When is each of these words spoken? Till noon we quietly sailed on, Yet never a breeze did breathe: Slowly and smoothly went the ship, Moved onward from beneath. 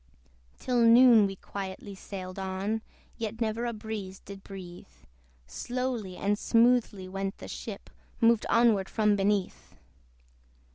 Till 0.57 0.81
noon 0.81 1.27
we 1.27 1.35
quietly 1.35 1.93
sailed 1.93 2.39
on, 2.39 2.81
Yet 3.19 3.39
never 3.39 3.65
a 3.65 3.71
breeze 3.71 4.17
did 4.19 4.43
breathe: 4.43 4.87
Slowly 5.45 6.17
and 6.17 6.39
smoothly 6.39 7.07
went 7.07 7.37
the 7.37 7.47
ship, 7.47 7.91
Moved 8.19 8.47
onward 8.49 8.89
from 8.89 9.15
beneath. 9.15 9.75